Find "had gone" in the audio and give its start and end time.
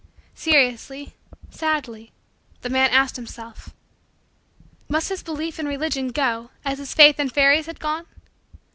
7.67-8.07